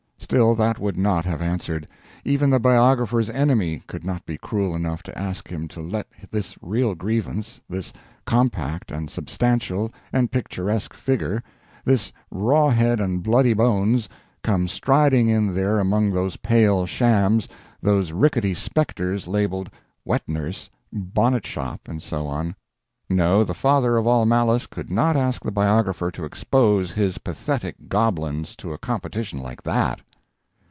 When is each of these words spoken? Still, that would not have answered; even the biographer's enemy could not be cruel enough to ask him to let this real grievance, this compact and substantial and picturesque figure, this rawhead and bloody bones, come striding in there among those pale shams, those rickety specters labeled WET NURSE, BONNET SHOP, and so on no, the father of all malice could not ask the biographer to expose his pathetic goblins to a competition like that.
Still, 0.31 0.55
that 0.55 0.79
would 0.79 0.95
not 0.95 1.25
have 1.25 1.41
answered; 1.41 1.89
even 2.23 2.51
the 2.51 2.59
biographer's 2.59 3.29
enemy 3.29 3.83
could 3.87 4.05
not 4.05 4.25
be 4.25 4.37
cruel 4.37 4.73
enough 4.73 5.03
to 5.03 5.17
ask 5.19 5.49
him 5.49 5.67
to 5.69 5.81
let 5.81 6.07
this 6.29 6.55
real 6.61 6.95
grievance, 6.95 7.59
this 7.67 7.91
compact 8.23 8.91
and 8.91 9.09
substantial 9.09 9.91
and 10.13 10.31
picturesque 10.31 10.93
figure, 10.93 11.43
this 11.83 12.13
rawhead 12.33 13.01
and 13.01 13.23
bloody 13.23 13.51
bones, 13.53 14.07
come 14.41 14.69
striding 14.69 15.27
in 15.27 15.53
there 15.53 15.79
among 15.79 16.11
those 16.11 16.37
pale 16.37 16.85
shams, 16.85 17.49
those 17.81 18.13
rickety 18.13 18.53
specters 18.53 19.27
labeled 19.27 19.69
WET 20.05 20.21
NURSE, 20.29 20.69
BONNET 20.93 21.45
SHOP, 21.45 21.81
and 21.89 22.01
so 22.01 22.25
on 22.25 22.55
no, 23.09 23.43
the 23.43 23.53
father 23.55 23.97
of 23.97 24.07
all 24.07 24.25
malice 24.25 24.65
could 24.65 24.89
not 24.89 25.17
ask 25.17 25.41
the 25.43 25.51
biographer 25.51 26.09
to 26.09 26.23
expose 26.23 26.93
his 26.93 27.17
pathetic 27.17 27.89
goblins 27.89 28.55
to 28.55 28.71
a 28.71 28.77
competition 28.77 29.37
like 29.39 29.61
that. 29.63 29.99